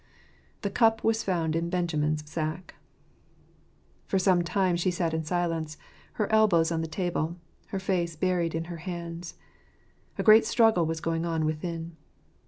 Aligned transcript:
The 0.63 0.71
cup 0.71 1.03
was 1.03 1.23
foutid 1.23 1.55
in 1.55 1.69
Benjamin's 1.69 2.27
sack. 2.27 2.73
For 4.07 4.17
some 4.17 4.41
time 4.43 4.75
she 4.75 4.89
sat 4.89 5.13
in 5.13 5.23
silence, 5.23 5.77
her 6.13 6.27
elbows 6.31 6.71
on 6.71 6.81
the 6.81 6.87
table, 6.87 7.35
her 7.67 7.77
face 7.79 8.15
buried 8.15 8.55
in 8.55 8.63
her 8.63 8.77
hands: 8.77 9.35
a 10.17 10.23
great 10.23 10.47
struggle 10.47 10.87
was 10.87 11.01
going 11.01 11.23
on 11.23 11.45
within. 11.45 11.97